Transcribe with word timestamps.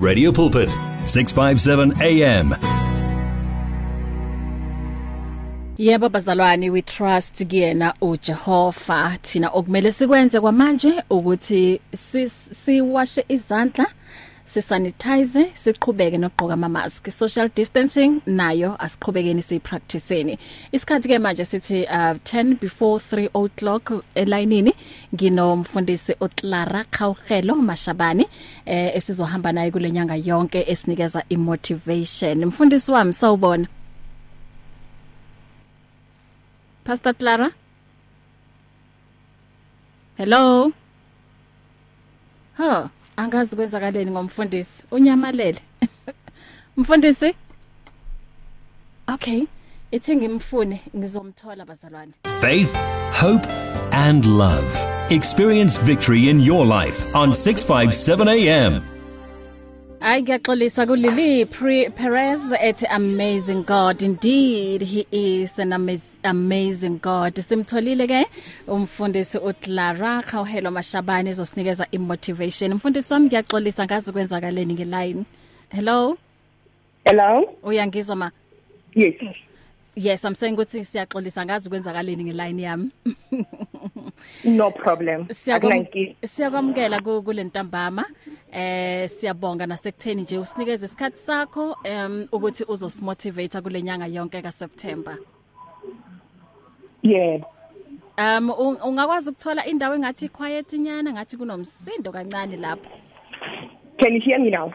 Radio 0.00 0.32
Pulpit 0.32 0.70
657 1.04 2.00
AM 2.00 2.56
Yebo 5.78 6.08
bazalwane 6.08 6.70
we 6.70 6.82
trust 6.82 7.44
kuyena 7.46 7.94
uJehova. 8.00 9.18
Thina 9.22 9.50
okumele 9.50 9.92
sikwenze 9.92 10.40
kwamanje 10.40 11.02
ukuthi 11.10 11.80
siwashe 12.64 13.24
izandla 13.28 13.86
sisanitize 14.52 15.42
siqhubeke 15.62 16.18
nokugqoka 16.18 16.54
ama 16.58 16.68
mask 16.68 17.10
social 17.20 17.48
distancing 17.56 18.12
nayo 18.26 18.70
asiqhubekeni 18.84 19.42
siyipracticeeni 19.48 20.34
isikhathi 20.72 21.08
ke 21.08 21.18
manje 21.18 21.44
sithi 21.44 21.78
uh, 21.96 22.14
10 22.32 22.58
before 22.60 22.96
3 23.12 23.28
o'clock 23.34 23.84
elayinini 24.14 24.72
nginomfundisi 25.14 26.12
uClara 26.20 26.84
Khawhelo 26.90 27.54
Mashabani 27.54 28.26
eh 28.66 28.96
esizohamba 28.96 29.52
naye 29.52 29.70
kulenyanga 29.70 30.16
yonke 30.16 30.64
esinikeza 30.72 31.24
imotivation. 31.28 32.44
Mfundisi 32.44 32.92
wami 32.92 33.12
sawubona. 33.12 33.66
Pastor 36.84 37.14
Clara? 37.14 37.50
Hello? 40.16 40.72
Huh. 42.56 42.88
Angazi 43.20 43.56
kwenzakaleni 43.56 44.10
ngomfundisi. 44.10 44.84
Unyamalele. 44.90 45.58
Mfundisi? 46.76 47.34
Okay. 49.14 49.42
Ithi 49.90 50.16
ngimfune 50.16 50.80
ngizomthola 50.96 51.64
bazalwane. 51.64 52.12
Faith 52.40 52.74
Hope 53.20 53.46
and 53.92 54.24
Love. 54.24 54.86
Experience 55.10 55.76
victory 55.78 56.28
in 56.28 56.40
your 56.40 56.64
life 56.66 57.14
on 57.16 57.34
657 57.34 58.28
AM 58.28 58.82
Ay 60.02 60.22
ngiyaxolisa 60.22 60.86
kulili 60.86 61.44
Perez 61.44 62.52
ethi 62.52 62.86
amazing 62.86 63.62
God. 63.62 64.02
Indeed 64.02 64.80
he 64.80 65.06
is 65.12 65.58
an 65.58 65.72
amaz 65.72 66.02
amazing 66.24 66.98
God. 66.98 67.34
Simtholile 67.34 68.08
ke 68.08 68.24
umfundisi 68.66 69.38
uClara 69.38 70.22
Khawhelo 70.24 70.70
Mashabane 70.70 71.28
ezosinikeza 71.30 71.86
imotivation. 71.92 72.72
Umfundisi 72.72 73.12
wami 73.12 73.26
ngiyaxolisa 73.26 73.84
ngazi 73.84 74.12
kwenzakaleni 74.12 74.74
ngeline 74.74 75.24
Hello? 75.68 76.16
Hello? 77.04 77.56
Uyangizwa 77.62 78.16
ma? 78.16 78.30
Yes. 78.94 79.14
Yes 79.96 80.24
I'm 80.24 80.34
saying 80.34 80.54
ukuthi 80.54 80.84
siyaxolisa 80.84 81.44
ngazi 81.44 81.68
kwenzakaleni 81.68 82.24
ngeline 82.24 82.62
yami. 82.62 82.90
No 84.44 84.70
problem. 84.70 85.26
Siyakwamukela 86.22 87.00
kule 87.00 87.44
ntambama. 87.44 88.04
Eh 88.52 89.08
siyabonga 89.08 89.66
nasekutheni 89.66 90.22
nje 90.22 90.38
usinikeze 90.38 90.86
isikhathi 90.86 91.18
sakho 91.18 91.76
em 91.84 92.28
ukuthi 92.32 92.64
uzosimotivate 92.68 93.60
kulenyanga 93.60 94.06
yonke 94.06 94.42
ka 94.42 94.52
September. 94.52 95.18
Yeah. 97.02 97.40
Um 98.18 98.50
ungakwazi 98.84 99.30
ukuthola 99.30 99.66
indawo 99.66 99.94
engathi 99.94 100.28
quiet 100.28 100.72
nyana 100.72 101.12
ngathi 101.12 101.36
kunomsindo 101.36 102.12
kancane 102.12 102.56
lapho. 102.56 102.90
Can 103.98 104.14
you 104.14 104.20
hear 104.20 104.38
me 104.38 104.50
now? 104.50 104.72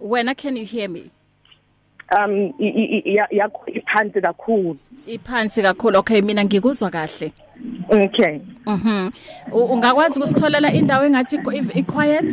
Wena 0.00 0.34
can 0.36 0.56
you 0.56 0.66
hear 0.66 0.88
me? 0.88 1.10
Um 2.16 2.52
yakho 2.58 3.66
iphansi 3.66 4.20
kakhulu. 4.20 4.78
Iphansi 5.06 5.62
kakhulu. 5.62 5.98
Okay 5.98 6.20
mina 6.20 6.44
ngikuzwa 6.44 6.90
kahle. 6.90 7.32
Okay. 7.90 8.40
Mhm. 8.66 9.10
Ungakwazi 9.52 10.18
ukusitholela 10.18 10.72
indawo 10.72 11.04
engathi 11.04 11.36
i 11.74 11.82
quiet? 11.82 12.32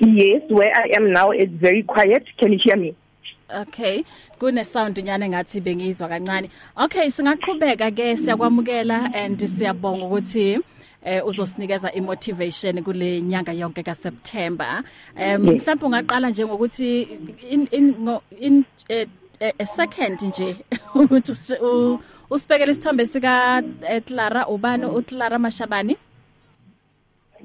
Yes, 0.00 0.42
where 0.48 0.72
I 0.74 0.96
am 0.96 1.12
now 1.12 1.30
it's 1.30 1.52
very 1.52 1.82
quiet. 1.82 2.24
Can 2.38 2.52
you 2.52 2.58
hear 2.62 2.76
me? 2.76 2.94
Okay, 3.52 4.04
kune 4.38 4.64
sound 4.64 4.96
nyane 4.96 5.28
ngathi 5.28 5.60
bengizwa 5.60 6.08
kancane. 6.08 6.50
Okay, 6.76 7.10
singaqhubeka 7.10 7.90
ke 7.90 8.16
siyakwamukela 8.16 9.10
and 9.14 9.38
siyabonga 9.38 10.06
ukuthi 10.06 10.58
eh 11.02 11.26
uzosinikeza 11.26 11.92
imotivation 11.92 12.82
kule 12.84 13.20
nyanga 13.20 13.52
yonke 13.52 13.84
ka 13.84 13.94
September. 13.94 14.82
Um 15.16 15.42
mhlawumbe 15.42 15.86
ungaqala 15.86 16.30
nje 16.30 16.46
ngokuthi 16.46 17.08
in 17.50 17.68
in 17.72 18.18
in 18.40 18.64
a 19.40 19.66
second 19.66 20.20
nje 20.22 20.56
ukuthi 20.94 21.32
usibekele 22.30 22.72
isithombe 22.72 23.06
sika 23.06 23.62
Clara 24.06 24.46
ubani 24.46 24.86
uClara 24.86 25.38
Mashabani 25.38 25.96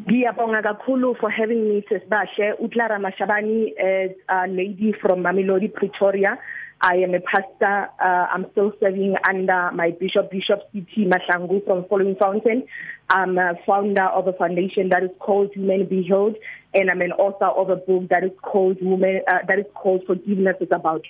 Ngiyabonga 0.02 0.62
kakhulu 0.62 1.16
for 1.20 1.30
having 1.30 1.70
me 1.70 1.82
sesibashe 1.90 2.54
uClara 2.60 3.00
Mashabani 3.00 3.68
is 3.68 4.12
a 4.28 4.48
lady 4.48 4.94
from 5.02 5.24
Mamelodi 5.24 5.74
Pretoria. 5.74 6.38
I 6.82 6.98
am 6.98 7.14
a 7.14 7.22
pastor 7.22 7.88
uh, 8.04 8.28
I'm 8.34 8.46
still 8.52 8.74
serving 8.82 9.16
under 9.28 9.72
my 9.74 9.92
bishop 9.92 10.32
Bishop 10.32 10.60
CT 10.74 11.08
Mahlangu 11.08 11.64
from 11.66 11.86
Following 11.90 12.18
Fountain. 12.18 12.68
I'm 13.10 13.38
a 13.38 13.54
founder 13.66 14.04
of 14.04 14.28
a 14.28 14.34
foundation 14.34 14.90
that 14.90 15.04
is 15.04 15.12
called 15.20 15.52
Women 15.56 15.88
Be 15.88 16.04
Healed 16.04 16.36
and 16.74 16.92
I'm 16.92 17.02
an 17.02 17.14
author 17.14 17.46
of 17.46 17.70
a 17.70 17.78
book 17.78 18.10
that 18.10 18.26
is 18.26 18.32
called 18.42 18.78
Women 18.82 19.22
uh, 19.30 19.40
that 19.48 19.60
is 19.60 19.66
called 19.74 20.04
Forgiveness 20.06 20.58
is 20.60 20.68
about. 20.72 21.06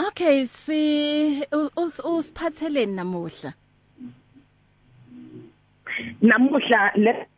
Okay 0.00 0.44
si 0.44 1.44
usiphatheleni 1.76 2.94
namuhla 2.94 3.54
Namuhla 6.22 6.92
let's 6.96 7.28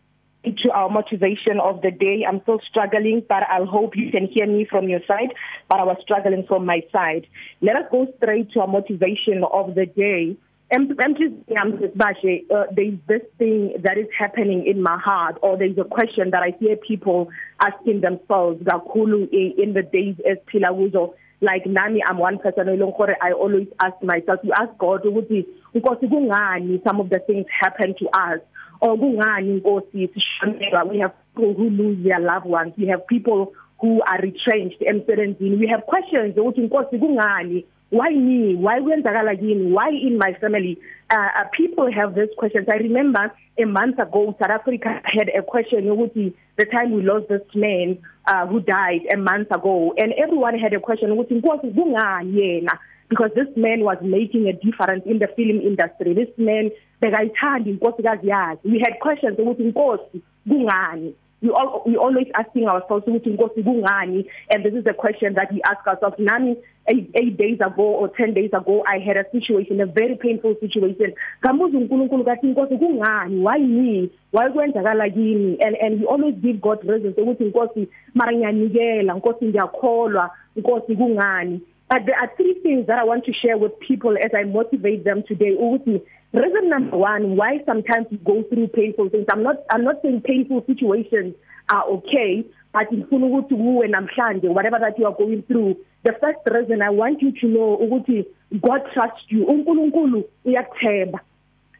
to 0.62 0.70
our 0.72 0.90
motivation 0.90 1.58
of 1.60 1.80
the 1.82 1.90
day. 1.90 2.24
I'm 2.28 2.40
still 2.42 2.60
struggling, 2.68 3.22
but 3.28 3.42
I 3.48 3.64
hope 3.64 3.96
you 3.96 4.10
can 4.10 4.26
hear 4.26 4.46
me 4.46 4.66
from 4.68 4.88
your 4.88 5.00
side, 5.06 5.32
but 5.68 5.80
I 5.80 5.84
was 5.84 5.96
struggling 6.02 6.44
from 6.46 6.66
my 6.66 6.82
side. 6.92 7.26
Let 7.62 7.76
us 7.76 7.84
go 7.90 8.06
straight 8.18 8.52
to 8.52 8.60
our 8.60 8.66
motivation 8.66 9.42
of 9.50 9.74
the 9.74 9.86
day. 9.86 10.36
I'm 10.72 10.88
just 10.88 11.34
uh, 11.46 12.64
there's 12.74 12.98
this 13.06 13.22
thing 13.38 13.74
that 13.82 13.96
is 13.96 14.06
happening 14.18 14.66
in 14.66 14.82
my 14.82 14.98
heart 14.98 15.38
or 15.42 15.56
there's 15.56 15.78
a 15.78 15.84
question 15.84 16.30
that 16.30 16.42
I 16.42 16.54
hear 16.58 16.76
people 16.76 17.28
asking 17.60 18.00
themselves 18.00 18.62
kakhulu 18.64 19.28
in 19.30 19.74
the 19.74 19.82
days 19.82 20.16
as 20.28 20.38
phila 20.50 20.68
kuzo 20.68 21.14
like 21.40 21.66
nami 21.66 22.02
I'm 22.06 22.18
one 22.18 22.38
person 22.38 22.66
elong 22.66 22.96
gore 22.96 23.16
I 23.20 23.32
always 23.32 23.68
ask 23.82 23.94
myself 24.02 24.40
you 24.42 24.52
ask 24.52 24.76
God 24.78 25.02
ukuthi 25.04 25.46
inkosi 25.74 26.08
kungani 26.08 26.82
some 26.86 27.00
of 27.00 27.10
the 27.10 27.18
things 27.26 27.46
happen 27.60 27.94
to 27.98 28.06
us? 28.06 28.40
Or 28.80 28.96
kungani 28.96 29.60
inkosi 29.60 30.10
sishonelwa? 30.12 30.88
We 30.90 30.98
have 31.00 31.12
people 31.34 31.54
who 31.54 31.70
lose 31.70 32.04
their 32.04 32.20
loved 32.20 32.46
ones. 32.46 32.74
We 32.76 32.86
have 32.88 33.06
people 33.06 33.52
who 33.80 34.00
are 34.02 34.18
retrenched 34.18 34.80
emsebenzini. 34.80 35.58
We 35.58 35.66
have 35.68 35.86
questions 35.86 36.36
ukuthi 36.36 36.68
inkosi 36.68 36.98
kungani? 36.98 37.64
Why 37.90 38.10
me? 38.10 38.54
Why 38.56 38.80
kwenzakala 38.80 39.38
kini? 39.38 39.72
Why 39.72 39.90
in 39.90 40.18
my 40.18 40.34
family? 40.40 40.78
Uh, 41.10 41.16
uh, 41.16 41.44
people 41.56 41.92
have 41.92 42.14
these 42.14 42.32
questions. 42.36 42.66
I 42.68 42.76
remember 42.76 43.32
a 43.58 43.64
month 43.64 43.98
ago 43.98 44.34
south 44.40 44.50
africa 44.50 45.00
had 45.04 45.28
a 45.28 45.42
question 45.42 45.84
ukuthi 45.84 46.32
the 46.56 46.64
time 46.66 46.92
we 46.92 47.02
lost 47.02 47.28
this 47.28 47.42
man 47.54 47.98
uh, 48.26 48.46
who 48.46 48.60
died 48.60 49.00
a 49.12 49.16
month 49.16 49.50
ago. 49.50 49.94
And 49.96 50.12
everyone 50.14 50.58
had 50.58 50.72
a 50.72 50.80
question 50.80 51.10
ukuthi 51.10 51.40
inkosi 51.40 51.72
kungani 51.74 52.34
yena? 52.34 52.78
Because 53.08 53.30
this 53.34 53.48
man 53.56 53.80
was 53.80 53.98
making 54.02 54.48
a 54.48 54.52
difference 54.52 55.04
in 55.06 55.18
the 55.18 55.28
film 55.36 55.60
industry. 55.60 56.14
This 56.14 56.30
man 56.38 56.70
bekayithanda 57.02 57.78
inkosikazi 57.78 58.28
yakhe. 58.28 58.58
We 58.64 58.78
had 58.78 59.00
questions 59.00 59.38
ukuthi 59.38 59.72
inkosi 59.72 60.22
kungani? 60.48 61.14
We 61.44 61.50
all 61.50 61.82
we 61.84 61.96
always 61.96 62.26
asking 62.34 62.66
ourselves 62.66 63.06
ukuthi 63.06 63.30
inkosi 63.30 63.62
kungani? 63.62 64.26
And 64.50 64.64
this 64.64 64.74
is 64.74 64.84
the 64.84 64.94
question 64.94 65.34
that 65.34 65.52
we 65.52 65.60
ask 65.62 65.86
ourselves. 65.86 66.16
Nami 66.18 66.56
8, 66.88 67.10
8 67.14 67.36
days 67.36 67.60
ago 67.60 67.82
or 67.82 68.08
10 68.08 68.32
days 68.34 68.50
ago 68.52 68.82
I 68.88 68.98
had 68.98 69.16
a 69.16 69.24
situation 69.30 69.80
a 69.80 69.86
very 69.86 70.16
painful 70.16 70.56
situation. 70.60 71.12
Ngamuza 71.44 71.78
uNkulunkulu 71.78 72.24
kathi 72.24 72.46
inkosi 72.46 72.78
kungani? 72.78 73.42
Why 73.42 73.58
me? 73.58 74.10
Why 74.32 74.48
kwenzakala 74.48 75.10
kimi? 75.10 75.58
And 75.60 75.76
and 75.76 76.00
we 76.00 76.06
always 76.06 76.34
give 76.34 76.60
God 76.60 76.84
reasons 76.88 77.16
ukuthi 77.16 77.44
inkosi 77.44 77.88
mara 78.14 78.32
ngiyanikela 78.32 79.14
inkosi 79.14 79.44
ngiyakholwa 79.44 80.30
inkosi 80.56 80.96
kungani? 80.96 81.60
But 81.90 82.06
there 82.06 82.16
are 82.16 82.30
three 82.36 82.54
things 82.62 82.86
that 82.86 82.98
I 82.98 83.04
want 83.04 83.26
to 83.26 83.32
share 83.32 83.58
with 83.58 83.78
people 83.80 84.16
as 84.16 84.30
I 84.34 84.44
motivate 84.44 85.04
them 85.04 85.22
today 85.28 85.54
ukuthi 85.54 86.00
reason 86.42 86.68
number 86.68 86.96
1 86.96 87.36
why 87.36 87.60
sometimes 87.66 88.06
you 88.10 88.18
go 88.18 88.42
through 88.48 88.68
painful 88.68 89.08
things. 89.08 89.26
I'm 89.30 89.42
not 89.42 89.56
I'm 89.70 89.84
not 89.84 90.02
saying 90.02 90.22
painful 90.22 90.64
situations 90.66 91.34
are 91.70 91.84
okay 91.96 92.44
but 92.72 92.92
ngifuna 92.92 93.26
ukuthi 93.26 93.54
kuwe 93.54 93.88
namhlanje 93.88 94.48
whatever 94.48 94.80
that 94.80 94.98
you 94.98 95.06
are 95.06 95.16
going 95.16 95.42
through. 95.42 95.76
The 96.02 96.12
first 96.20 96.40
reason 96.46 96.82
I 96.82 96.90
want 96.90 97.22
you 97.22 97.32
to 97.32 97.46
know 97.46 97.76
ukuthi 97.76 98.26
God 98.60 98.80
trusts 98.92 99.26
you. 99.28 99.44
uNkulunkulu 99.44 100.24
uyakuthemba. 100.44 101.20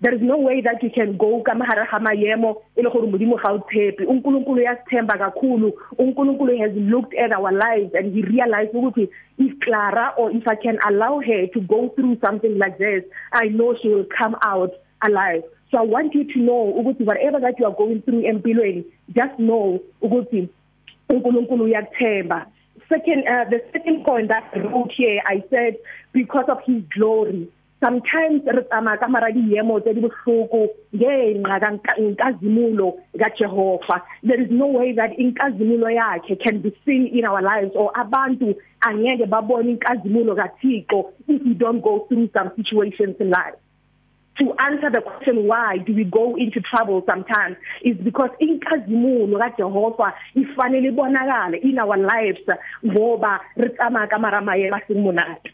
There 0.04 0.14
is 0.14 0.20
no 0.20 0.36
way 0.36 0.60
that 0.60 0.82
you 0.82 0.90
can 0.90 1.16
go 1.16 1.42
kamahara 1.42 1.86
hamayemo 1.86 2.56
ile 2.76 2.90
gore 2.90 3.06
modimo 3.06 3.36
ga 3.42 3.52
o 3.52 3.58
tshepe. 3.58 4.04
uNkulunkulu 4.04 4.60
uyasithemba 4.60 5.18
kakhulu. 5.18 5.72
uNkulunkulu 5.98 6.58
has 6.58 6.72
looked 6.76 7.14
at 7.14 7.32
our 7.32 7.50
lives 7.50 7.94
and 7.94 8.12
he 8.14 8.20
realized 8.20 8.74
ukuthi 8.74 9.08
if 9.38 9.58
Clara 9.60 10.12
or 10.18 10.30
if 10.30 10.46
I 10.46 10.56
can 10.56 10.78
allow 10.86 11.20
her 11.20 11.46
to 11.46 11.60
go 11.60 11.88
through 11.96 12.18
something 12.22 12.58
like 12.58 12.76
this 12.76 13.02
I 13.32 13.48
know 13.48 13.74
she 13.80 13.88
will 13.88 14.04
come 14.04 14.36
out 14.44 14.72
alive. 15.00 15.42
So 15.70 15.78
I 15.78 15.82
want 15.82 16.14
you 16.14 16.24
to 16.34 16.38
know 16.38 16.74
ukuthi 16.76 17.06
whatever 17.06 17.40
that 17.40 17.58
you 17.58 17.64
are 17.64 17.74
going 17.74 18.02
through 18.02 18.24
empilweni 18.24 18.84
just 19.16 19.38
know 19.38 19.80
ukuthi 20.02 20.48
uNkulunkulu 21.08 21.64
uyakuthemba. 21.64 22.44
Second 22.90 23.24
uh, 23.26 23.48
the 23.48 23.62
second 23.72 24.04
point 24.04 24.28
that 24.28 24.50
I 24.52 24.58
wrote 24.58 24.92
here 24.92 25.22
I 25.26 25.42
said 25.48 25.76
because 26.12 26.44
of 26.48 26.58
his 26.66 26.82
glory 26.94 27.48
sometimes 27.84 28.40
re 28.46 28.62
tsamaya 28.64 28.96
ka 28.96 29.08
mara 29.08 29.28
diemo 29.31 29.76
tse 29.81 29.92
di 29.94 30.00
bohloko 30.00 30.72
ngenqa 30.96 31.76
kankazimulo 31.84 32.96
kaJehova 33.20 34.00
there 34.22 34.40
is 34.40 34.50
no 34.50 34.66
way 34.66 34.92
that 34.92 35.12
inkazimulo 35.19 35.92
yakhe 35.92 36.40
can 36.42 36.62
be 36.62 36.72
seen 36.84 37.06
in 37.12 37.26
our 37.26 37.42
lives 37.42 37.72
or 37.76 37.92
abantu 37.92 38.54
angeke 38.88 39.26
babone 39.28 39.76
inkazimulo 39.76 40.32
kaThixo 40.34 41.12
if 41.28 41.42
we 41.44 41.52
don't 41.52 41.82
go 41.82 42.06
through 42.08 42.28
some 42.32 42.50
situations 42.56 43.16
in 43.20 43.28
life. 43.28 43.58
To 44.38 44.52
answer 44.58 44.90
the 44.90 45.02
question 45.02 45.46
why 45.46 45.76
do 45.76 45.94
we 45.94 46.04
go 46.04 46.36
into 46.36 46.60
trouble 46.60 47.04
sometimes? 47.06 47.56
Is 47.82 47.98
because 47.98 48.31
inkazimulo 48.40 49.36
kaJehova 49.36 50.14
ifanele 50.34 50.88
ibonakale 50.88 51.60
in 51.62 51.78
our 51.78 51.98
lives 51.98 52.40
ngoba 52.82 53.40
re 53.56 53.69
tsamaya 53.69 54.08
ka 54.08 54.19
mara 54.19 54.40
maema 54.40 54.81
simonate 54.88 55.52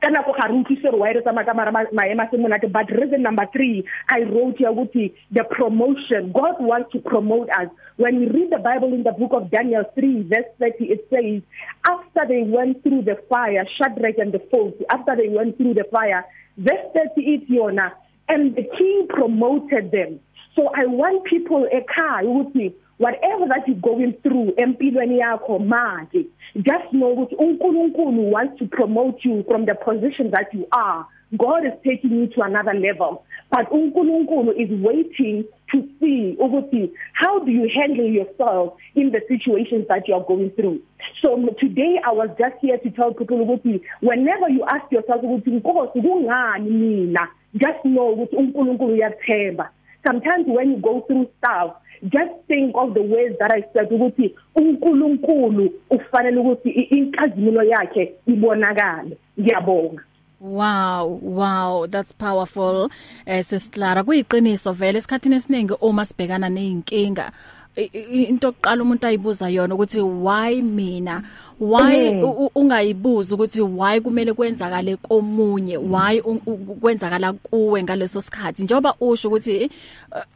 kana 0.00 0.22
go 0.22 0.32
ga 0.32 0.46
re 0.48 0.54
utlwise 0.54 0.90
re 0.92 0.98
wa 0.98 1.08
ere 1.10 1.22
tsamaya 1.22 1.46
ka 1.46 1.54
mara 1.54 1.72
maema 1.72 2.28
simonate 2.30 2.70
but 2.72 2.90
reason 2.90 3.22
number 3.22 3.46
3 3.54 3.84
i 4.16 4.20
wrote 4.30 4.58
here 4.58 4.70
ukuthi 4.70 5.12
the 5.32 5.44
promotion 5.44 6.30
god 6.32 6.56
wants 6.60 6.90
to 6.92 6.98
promote 7.00 7.48
us. 7.60 7.68
When 7.96 8.20
we 8.20 8.26
read 8.26 8.50
the 8.50 8.58
bible 8.58 8.94
in 8.94 9.02
the 9.02 9.12
book 9.12 9.32
of 9.32 9.50
daniel 9.50 9.84
3 9.94 10.22
verse 10.32 10.50
30 10.60 10.84
it 10.96 11.06
says 11.10 11.42
after 11.88 12.26
they 12.28 12.42
went 12.42 12.82
through 12.82 13.02
the 13.02 13.16
fire 13.28 13.66
shadrach 13.76 14.18
and 14.18 14.32
the 14.32 14.42
folk 14.50 14.74
after 14.90 15.16
they 15.16 15.28
went 15.28 15.56
through 15.58 15.74
the 15.74 15.86
fire 15.90 16.24
verse 16.56 16.86
30 16.94 17.26
it 17.34 17.50
yona 17.50 17.90
and 18.28 18.54
the 18.54 18.62
king 18.76 19.06
promoted 19.08 19.90
them. 19.90 20.20
So 20.54 20.70
i 20.74 20.86
want 20.86 21.22
people 21.24 21.68
ekhaya 21.70 22.28
ukuthi 22.28 22.72
whatever 22.98 23.48
that 23.48 23.68
you 23.68 23.74
going 23.74 24.12
through 24.22 24.52
empilweni 24.56 25.18
yakho 25.18 25.58
manje 25.58 26.26
just 26.54 26.92
know 26.92 27.12
ukuthi 27.12 27.34
uNkulunkulu 27.34 28.32
wants 28.32 28.58
to 28.58 28.66
promote 28.66 29.28
you 29.28 29.44
from 29.48 29.66
the 29.66 29.74
position 29.74 30.30
that 30.30 30.54
you 30.54 30.66
are. 30.70 31.04
God 31.36 31.66
is 31.66 31.72
taking 31.84 32.10
you 32.10 32.26
to 32.28 32.42
another 32.42 32.72
level. 32.72 33.22
But 33.50 33.70
uNkulunkulu 33.70 34.52
is 34.56 34.70
waiting 34.82 35.44
to 35.72 35.82
see 36.00 36.36
ukuthi 36.40 36.90
how 37.12 37.38
do 37.40 37.52
you 37.52 37.68
handle 37.74 38.06
yourself 38.06 38.74
in 38.94 39.12
the 39.12 39.20
situations 39.28 39.86
that 39.88 40.08
you 40.08 40.14
are 40.14 40.24
going 40.24 40.50
through. 40.52 40.80
So 41.22 41.36
today 41.60 42.00
i 42.04 42.12
was 42.12 42.30
just 42.38 42.56
here 42.60 42.78
to 42.78 42.90
tell 42.90 43.12
people 43.12 43.38
ukuthi 43.38 43.80
whenever 44.00 44.48
you 44.48 44.64
ask 44.64 44.90
yourself 44.90 45.22
ukuthi 45.22 45.50
inkosi 45.50 46.00
kungani 46.00 46.70
mina? 46.70 47.28
Just 47.54 47.84
know 47.84 48.12
ukuthi 48.12 48.36
uNkulunkulu 48.36 48.94
uyathemba. 48.94 49.70
Sometimes 50.06 50.46
when 50.46 50.70
you 50.70 50.76
go 50.76 51.00
through 51.06 51.26
stuff 51.38 51.72
just 52.02 52.30
think 52.46 52.76
of 52.76 52.94
the 52.94 53.02
ways 53.02 53.32
that 53.38 53.50
I 53.50 53.62
said 53.72 53.90
ukuthi 53.92 54.34
uNkulunkulu 54.54 55.72
ufanele 55.90 56.40
ukuthi 56.40 56.70
inkazimulo 56.70 57.62
yakhe 57.62 58.12
ibonakale 58.26 59.16
ngiyabonga 59.40 60.02
Wow, 60.40 61.18
wow, 61.20 61.86
that's 61.86 62.12
powerful. 62.12 62.90
Eh 63.26 63.44
sisiclara 63.44 64.04
kuyiqiniso 64.04 64.72
vele 64.72 64.98
esikhathini 64.98 65.34
esiningi 65.36 65.74
uma 65.80 66.04
sibhekana 66.04 66.48
nezinkinga 66.48 67.32
into 67.78 68.48
oqala 68.48 68.82
umuntu 68.82 69.06
ayibuza 69.06 69.48
yona 69.48 69.74
ukuthi 69.74 70.00
why 70.00 70.62
mina? 70.62 71.22
Why 71.60 72.12
mm. 72.12 72.48
ungayibuza 72.54 73.34
ukuthi 73.34 73.60
why 73.60 74.00
kumele 74.00 74.32
kwenzakale 74.32 74.96
komunye? 74.96 75.76
Why 75.76 76.20
kwenzakala 76.80 77.32
kuwe 77.32 77.82
ngaleso 77.82 78.20
sikhathi? 78.20 78.62
Njoba 78.62 78.94
usho 79.00 79.28
ukuthi 79.28 79.62
eh, 79.62 79.70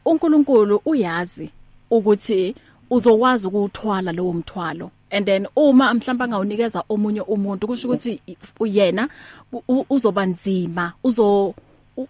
uNkulunkulu 0.04 0.80
uyazi 0.84 1.50
ukuthi 1.90 2.54
uzokwazi 2.90 3.48
ukuthwala 3.48 4.12
lowo 4.12 4.32
mthwalo. 4.32 4.90
And 5.10 5.26
then 5.26 5.46
uma 5.56 5.94
mhlawumbe 5.94 6.24
angawunikeza 6.24 6.84
omunye 6.88 7.20
umuntu 7.20 7.66
kusho 7.66 7.88
ukuthi 7.88 8.20
uyena 8.60 9.08
uzoba 9.90 10.26
nzima 10.26 10.92
uzo 11.04 11.54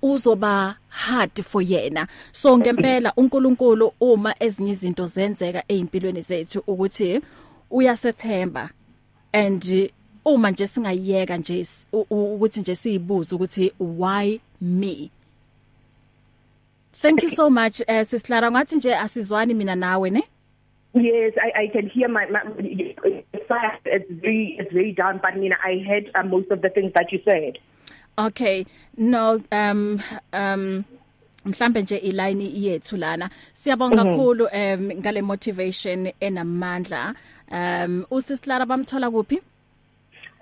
uzoba 0.02 0.76
hard 0.88 1.42
for 1.42 1.62
yena 1.62 2.06
so 2.32 2.58
ngempela 2.58 3.12
uNkulunkulu 3.16 3.92
uma 4.00 4.34
ezinye 4.40 4.70
izinto 4.70 5.06
zenzeka 5.06 5.64
ezimpilweni 5.68 6.20
zethu 6.20 6.62
ukuthi 6.66 7.20
uyasethemba 7.70 8.70
and 9.32 9.90
uma 10.24 10.50
nje 10.50 10.66
singayiyeka 10.66 11.36
nje 11.36 11.66
ukuthi 11.92 12.60
nje 12.60 12.74
siyibuza 12.74 13.36
ukuthi 13.36 13.72
why 13.80 14.40
me 14.60 15.10
Thank 17.02 17.22
you 17.24 17.30
so 17.30 17.50
much 17.50 17.80
uh, 17.80 17.84
eh, 17.88 18.06
Sislara 18.06 18.50
ngathi 18.50 18.76
nje 18.76 18.96
asizwani 18.96 19.54
mina 19.54 19.74
nawe 19.74 20.10
ne 20.10 20.22
Yes, 20.94 21.32
I 21.40 21.62
I 21.62 21.68
can 21.68 21.88
hear 21.88 22.08
my, 22.08 22.26
my 22.26 22.42
it's 22.58 24.10
very 24.10 24.56
it's 24.60 24.72
very 24.72 24.92
down 24.92 25.18
but 25.22 25.32
I 25.32 25.36
mean 25.36 25.52
I 25.52 25.78
heard 25.88 26.10
uh, 26.14 26.22
most 26.22 26.50
of 26.50 26.60
the 26.60 26.68
things 26.68 26.92
that 26.94 27.10
you 27.10 27.20
said. 27.24 27.58
Okay. 28.18 28.66
No 28.96 29.42
um 29.50 30.00
um 30.32 30.84
mhlambe 31.44 31.82
nje 31.82 31.96
iline 31.96 32.50
yethu 32.54 32.96
lana. 32.96 33.30
Siyabonga 33.54 34.04
mhm. 34.04 34.10
kakhulu 34.10 34.44
um 34.44 34.92
ngale 35.00 35.22
motivation 35.22 36.12
enamandla. 36.20 37.14
Um 37.50 38.04
usisiclara 38.10 38.66
bamthola 38.66 39.10
kuphi? 39.10 39.40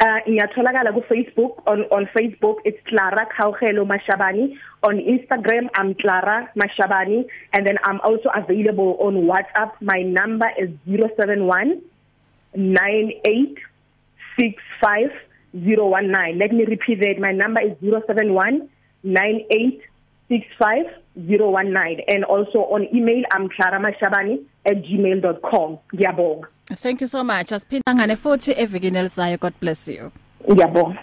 Uh 0.00 0.20
ngiyatholakala 0.28 0.92
ku 0.92 1.00
Facebook 1.08 1.62
on 1.66 1.84
on 1.90 2.06
Facebook 2.06 2.56
it's 2.64 2.82
Clara 2.88 3.26
Khawgelo 3.36 3.84
Mashabani. 3.86 4.58
On 4.82 4.98
Instagram 4.98 5.68
I'm 5.76 5.94
Clara 5.94 6.48
Mashabani. 6.56 7.24
And 7.52 7.66
then 7.66 7.78
I'm 7.84 8.00
also 8.00 8.30
available 8.34 8.96
on 9.00 9.14
WhatsApp. 9.30 9.72
My 9.80 10.02
number 10.02 10.50
is 10.58 10.70
071 10.86 11.80
9865 12.54 15.10
019 15.54 16.38
let 16.38 16.52
me 16.52 16.64
repeat 16.64 17.00
that. 17.00 17.18
My 17.18 17.32
number 17.32 17.60
is 17.60 17.72
071 17.80 18.68
9865 19.02 20.86
and 22.08 22.24
also 22.24 22.58
on 22.70 22.86
email 22.94 23.24
I'm 23.32 23.48
claramashabani@gmail.com 23.48 25.78
ngiyabonga. 25.94 26.46
Thank 26.74 27.00
you 27.00 27.06
so 27.06 27.24
much. 27.24 27.52
Asiphinda 27.52 27.94
ngane 27.94 28.16
futhi 28.16 28.52
evikini 28.52 28.98
elizayo. 28.98 29.38
God 29.38 29.52
bless 29.60 29.88
you. 29.88 30.12
Ngiyabonga. 30.50 30.98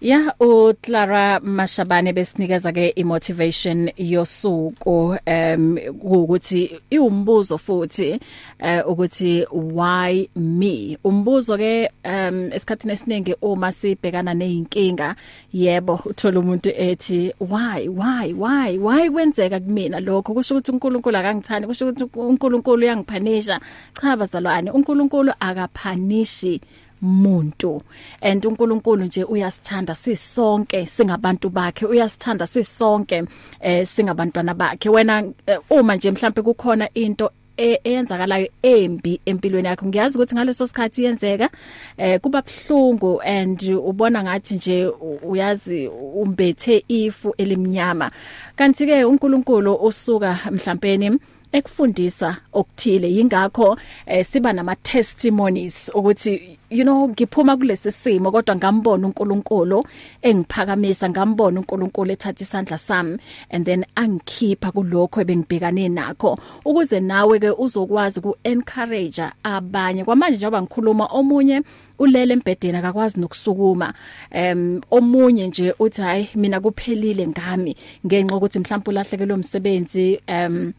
Ya 0.00 0.34
uClara 0.40 1.40
Mashabane 1.40 2.12
besinikeza 2.12 2.72
ke 2.72 2.88
imotivation 2.88 3.90
yosuku 3.96 5.18
um 5.26 5.78
ukuthi 6.02 6.80
iwumbuzo 6.90 7.58
futhi 7.58 8.20
uh, 8.60 8.90
ukuthi 8.90 9.46
why 9.50 10.28
me? 10.36 10.96
Umbuzo 11.04 11.58
ke 11.58 11.90
um 12.04 12.52
esikhathini 12.52 12.92
esiningi 12.92 13.34
uma 13.42 13.72
sibhekana 13.72 14.34
nezinkinga 14.34 15.16
yebo 15.52 16.00
uthola 16.04 16.40
umuntu 16.40 16.70
ethi 16.70 17.34
why 17.40 17.88
why 17.88 18.32
why 18.32 18.78
why 18.78 19.10
kwenzeka 19.10 19.60
kumina 19.60 20.00
lokho? 20.00 20.32
Kusho 20.34 20.54
ukuthi 20.54 20.70
uNkulunkulu 20.70 21.16
akangithandi 21.16 21.66
kusho 21.66 21.88
ukuthi 21.88 22.04
uNkulunkulu 22.14 22.82
uyangiphanisha. 22.82 23.60
Cha 24.00 24.16
bazalwane 24.16 24.70
uNkulunkulu 24.70 25.32
akaphanishi 25.40 26.60
muntu. 27.02 27.82
And 28.22 28.44
uNkulunkulu 28.44 29.04
nje 29.04 29.24
uyasithanda 29.24 29.94
sisonke 29.94 30.86
singabantu 30.86 31.50
bakhe 31.50 31.86
uyasithanda 31.86 32.46
sisonke 32.46 33.24
eh 33.60 33.86
singabantwana 33.86 34.54
bakhe. 34.54 34.88
Wena 34.88 35.24
eh, 35.46 35.58
uma 35.70 35.96
nje 35.96 36.10
mhlambe 36.10 36.42
kukhona 36.42 36.88
into 36.94 37.30
e, 37.58 37.80
eyenzakalayo 37.84 38.48
embi 38.62 39.20
empilweni 39.26 39.68
yakho 39.68 39.86
ngiyazi 39.86 40.18
ukuthi 40.18 40.34
ngaleso 40.34 40.66
sikhathi 40.66 41.04
yenzeka 41.04 41.50
eh 41.96 42.20
kuba 42.20 42.42
bhlungu 42.42 43.20
and 43.22 43.62
ubona 43.62 44.22
ngathi 44.22 44.54
nje 44.54 44.86
uyazi 45.22 45.88
umbethe 45.88 46.84
ifu 46.88 47.34
elimnyama. 47.38 48.10
Kanti 48.56 48.86
ke 48.86 49.04
uNkulunkulu 49.04 49.74
usuka 49.74 50.38
mhlawumbe 50.50 51.18
ekufundisa 51.52 52.36
okuthile. 52.52 53.10
Yingakho 53.10 53.78
eh, 54.06 54.24
siba 54.24 54.52
nama 54.52 54.76
testimonies 54.76 55.90
ukuthi 55.94 56.58
you 56.70 56.84
know 56.84 57.08
ngiphuma 57.08 57.56
kulesi 57.56 57.90
simo 57.90 58.30
kodwa 58.30 58.56
ngambona 58.56 59.06
uNkulunkulu 59.06 59.86
engiphakamisa 60.22 61.10
ngambona 61.10 61.60
uNkulunkulu 61.60 62.12
ethatha 62.12 62.42
isandla 62.44 62.78
sami 62.78 63.18
and 63.50 63.64
then 63.64 63.84
angikhipha 63.94 64.72
kulokho 64.72 65.20
ebengibhekane 65.20 65.88
nakho. 65.88 66.38
Ukuze 66.64 67.00
nawe 67.00 67.38
ke 67.38 67.50
uzokwazi 67.50 68.20
ku 68.20 68.36
encourage 68.44 69.22
abanye. 69.42 70.04
Kwamanje 70.04 70.36
njengoba 70.36 70.62
ngikhuluma 70.62 71.06
omunye 71.06 71.62
ulele 71.98 72.32
embedeni 72.34 72.78
akakwazi 72.78 73.20
nokusukuma. 73.20 73.94
Em 74.30 74.80
omunye 74.90 75.46
nje 75.46 75.74
uthi 75.78 76.02
hayi 76.02 76.28
mina 76.34 76.60
kuphelile 76.60 77.26
ngami 77.26 77.76
ngenxa 78.06 78.36
ukuthi 78.36 78.58
mhlawumbe 78.58 78.90
ulahlekelwe 78.90 79.34
umsebenzi 79.34 80.20
em 80.26 80.72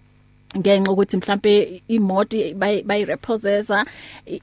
ngenxa 0.57 0.91
ukuthi 0.91 1.17
mhlambe 1.17 1.81
imoto 1.87 2.37
bayi 2.85 3.05
repossessa 3.05 3.85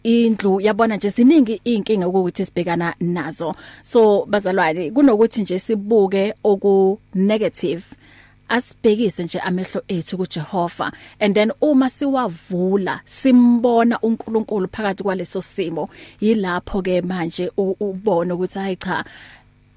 indlu 0.02 0.60
yabona 0.60 0.96
nje 0.96 1.08
ziningi 1.08 1.60
inkinga 1.64 2.08
ukuthi 2.08 2.44
sibhekana 2.44 2.94
nazo. 3.00 3.54
So 3.82 4.26
bazalwane 4.26 4.90
kunokuthi 4.90 5.42
nje 5.42 5.58
sibuke 5.58 6.34
oku 6.44 6.98
negative 7.14 7.82
asibhekise 8.48 9.24
nje 9.24 9.40
amehlo 9.40 9.82
ethu 9.88 10.16
kuJehova. 10.16 10.92
And 11.20 11.34
then 11.34 11.52
uma 11.60 11.90
siwavula 11.90 13.00
simbona 13.04 14.00
uNkulunkulu 14.00 14.68
phakathi 14.68 15.02
kwaleso 15.02 15.42
simo 15.42 15.88
yilapho 16.20 16.82
ke 16.82 17.02
manje 17.02 17.50
ubona 17.56 18.34
ukuthi 18.34 18.58
hayi 18.58 18.76
cha 18.76 19.04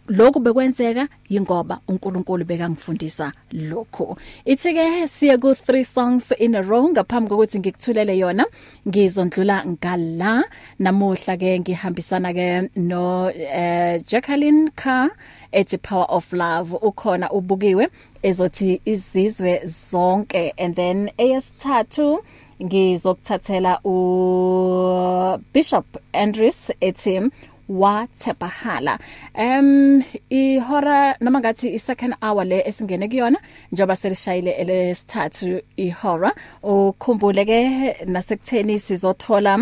lokhu 0.09 0.39
bekwenzeka 0.39 1.07
yingoba 1.29 1.79
uNkulunkulu 1.87 2.45
bekangifundisa 2.45 3.31
lokho 3.53 4.17
ithi 4.45 4.73
ke 4.73 5.07
siye 5.07 5.37
ku 5.37 5.53
3 5.53 5.83
songs 5.83 6.31
in 6.39 6.55
a 6.55 6.61
row 6.61 6.89
ngaphambi 6.89 7.29
kokuthi 7.29 7.59
ngikuthulele 7.59 8.17
yona 8.17 8.45
ngizondlula 8.87 9.65
ngala. 9.65 10.43
Namuhla 10.79 11.37
ke 11.37 11.59
ngihambisana 11.59 12.33
ke 12.33 12.69
no 12.75 13.29
uh, 13.29 13.97
Jacqueline 14.07 14.71
Carr 14.75 15.09
ethi 15.53 15.77
power 15.77 16.05
of 16.09 16.33
love. 16.33 16.73
Ukhona 16.81 17.29
ubukiwe 17.31 17.87
ezothi 18.23 18.81
izizwe 18.85 19.61
zonke. 19.65 20.53
And 20.57 20.75
then 20.75 21.11
eyesithathu 21.17 22.23
ngizokuthathela 22.63 23.79
u 23.85 25.39
Bishop 25.53 25.97
Andrews 26.13 26.71
ethi 26.81 27.31
wathepahala 27.69 28.99
em 29.33 30.03
ihora 30.29 31.15
noma 31.21 31.39
ngathi 31.39 31.69
i 31.75 31.79
second 31.79 32.13
hour 32.21 32.45
le 32.45 32.63
esingene 32.67 33.07
kuyona 33.07 33.39
njoba 33.71 33.95
selishayile 33.95 34.51
elesithathu 34.51 35.61
ihora 35.77 36.35
ukhumbule 36.63 37.45
ke 37.45 37.95
nasekutheni 38.05 38.79
sizothola 38.79 39.55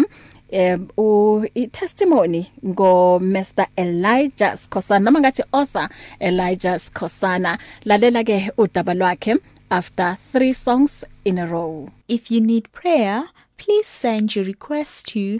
um 0.52 0.88
u 0.98 1.46
testimony 1.72 2.52
ngo 2.66 3.20
Mr 3.20 3.68
Elijah 3.76 4.58
Skosana 4.58 5.00
noma 5.00 5.20
ngathi 5.20 5.44
author 5.52 5.90
Elijah 6.20 6.80
Skosana 6.80 7.58
lalela 7.86 8.24
ke 8.24 8.52
udaba 8.58 8.94
lwakhe 8.94 9.36
after 9.70 10.18
3 10.34 10.54
songs 10.54 11.04
in 11.26 11.38
a 11.38 11.46
row. 11.46 11.90
If 12.08 12.32
you 12.32 12.40
need 12.40 12.72
prayer 12.72 13.24
please 13.58 13.88
send 13.88 14.36
your 14.36 14.46
request 14.46 15.08
to 15.08 15.40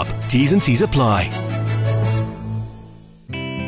shop. 0.03 0.29
T's 0.29 0.53
and 0.53 0.61
C's 0.61 0.81
apply. 0.81 1.29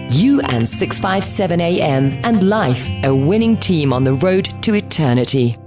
You 0.10 0.42
and 0.42 0.68
657 0.68 1.60
AM 1.60 2.12
and 2.24 2.48
life, 2.48 2.88
a 3.04 3.13
winning 3.13 3.58
team 3.58 3.92
on 3.92 4.04
the 4.04 4.13
road 4.13 4.46
to 4.62 4.75
eternity. 4.75 5.58